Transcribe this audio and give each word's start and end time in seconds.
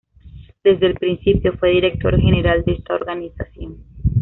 Desde 0.63 0.87
el 0.87 0.95
principio, 0.95 1.55
fue 1.59 1.69
director 1.73 2.19
general 2.19 2.63
de 2.65 2.71
esta 2.71 2.95
organización. 2.95 3.83